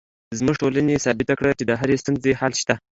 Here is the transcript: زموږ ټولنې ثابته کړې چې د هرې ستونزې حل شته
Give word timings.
زموږ 0.39 0.55
ټولنې 0.61 1.01
ثابته 1.05 1.33
کړې 1.39 1.51
چې 1.57 1.63
د 1.65 1.71
هرې 1.79 1.95
ستونزې 2.01 2.31
حل 2.39 2.53
شته 2.61 2.73